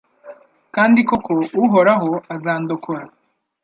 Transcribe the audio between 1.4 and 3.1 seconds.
Uhoraho azandokora